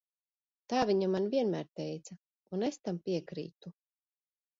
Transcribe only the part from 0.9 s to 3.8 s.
viņa man vienmēr teica. Un es tam piekrītu.